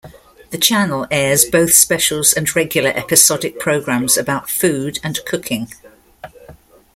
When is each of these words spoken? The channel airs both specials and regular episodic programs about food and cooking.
The 0.49 0.57
channel 0.57 1.05
airs 1.11 1.45
both 1.45 1.75
specials 1.75 2.33
and 2.33 2.55
regular 2.55 2.89
episodic 2.89 3.59
programs 3.59 4.17
about 4.17 4.49
food 4.49 4.97
and 5.03 5.19
cooking. 5.27 5.71